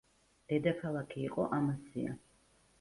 დედაქალაქი 0.53 1.23
იყო 1.27 1.47
ამასია. 1.61 2.19